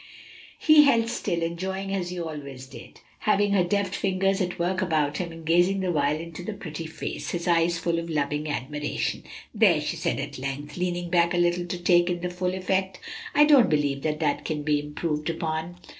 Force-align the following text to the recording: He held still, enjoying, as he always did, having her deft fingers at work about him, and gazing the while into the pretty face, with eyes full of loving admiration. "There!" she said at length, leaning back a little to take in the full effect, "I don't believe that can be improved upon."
He 0.57 0.81
held 0.85 1.09
still, 1.09 1.43
enjoying, 1.43 1.93
as 1.93 2.09
he 2.09 2.19
always 2.19 2.65
did, 2.65 3.01
having 3.19 3.51
her 3.51 3.63
deft 3.63 3.93
fingers 3.93 4.41
at 4.41 4.57
work 4.57 4.81
about 4.81 5.17
him, 5.19 5.31
and 5.31 5.45
gazing 5.45 5.81
the 5.81 5.91
while 5.91 6.15
into 6.19 6.41
the 6.41 6.53
pretty 6.55 6.87
face, 6.87 7.31
with 7.33 7.47
eyes 7.47 7.77
full 7.77 7.99
of 7.99 8.09
loving 8.09 8.49
admiration. 8.49 9.23
"There!" 9.53 9.79
she 9.79 9.97
said 9.97 10.19
at 10.19 10.39
length, 10.39 10.75
leaning 10.75 11.11
back 11.11 11.35
a 11.35 11.37
little 11.37 11.67
to 11.67 11.77
take 11.77 12.09
in 12.09 12.21
the 12.21 12.31
full 12.31 12.55
effect, 12.55 12.99
"I 13.35 13.43
don't 13.45 13.69
believe 13.69 14.01
that 14.01 14.43
can 14.43 14.63
be 14.63 14.79
improved 14.79 15.29
upon." 15.29 15.75